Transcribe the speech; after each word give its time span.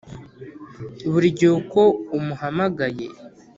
buri 1.11 1.27
gihe 1.37 1.53
uko 1.61 1.81
umuhamagaye 2.17 3.05